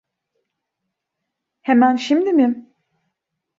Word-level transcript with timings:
Hemen 1.61 1.95
şimdi 1.95 2.33
mi? 2.33 2.73